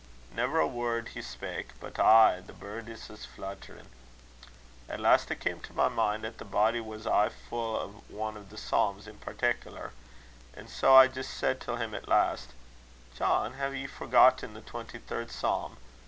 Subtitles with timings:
[0.33, 3.91] Never a word he spak', but aye 'The birdies is flutterin'.'
[4.89, 8.37] At last, it cam' to my min' 'at the body was aye fu' o' ane
[8.37, 9.91] o' the psalms in particler;
[10.55, 12.53] an' sae I jist said till him at last:
[13.15, 15.77] 'John, hae ye forgotten the twenty third psalm?'